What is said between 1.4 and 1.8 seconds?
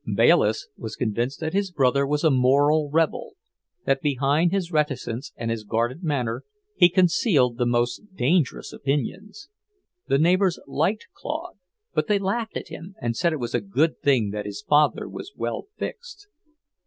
that his